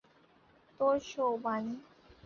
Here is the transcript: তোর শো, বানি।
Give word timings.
তোর 0.79 0.95
শো, 1.01 1.25
বানি। 1.43 1.75